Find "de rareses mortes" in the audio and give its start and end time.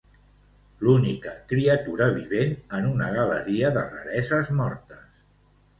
3.79-5.11